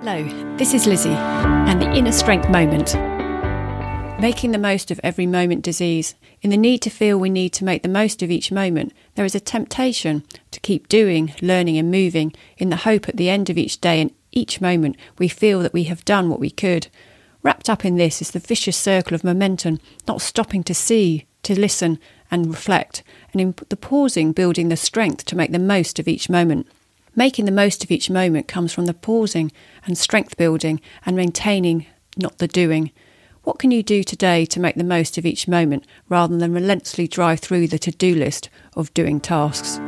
[0.00, 0.22] Hello,
[0.56, 2.94] this is Lizzie and the Inner Strength Moment.
[4.20, 6.14] Making the most of every moment disease.
[6.40, 9.24] In the need to feel we need to make the most of each moment, there
[9.24, 10.22] is a temptation
[10.52, 14.00] to keep doing, learning, and moving in the hope at the end of each day
[14.00, 16.86] and each moment we feel that we have done what we could.
[17.42, 21.58] Wrapped up in this is the vicious circle of momentum, not stopping to see, to
[21.58, 21.98] listen,
[22.30, 23.02] and reflect,
[23.32, 26.68] and in the pausing, building the strength to make the most of each moment.
[27.14, 29.50] Making the most of each moment comes from the pausing
[29.86, 32.92] and strength building and maintaining, not the doing.
[33.44, 37.08] What can you do today to make the most of each moment rather than relentlessly
[37.08, 39.80] drive through the to do list of doing tasks?